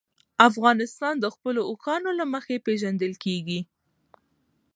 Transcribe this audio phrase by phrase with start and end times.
[0.49, 3.59] افغانستان د خپلو اوښانو له مخې پېژندل کېږي.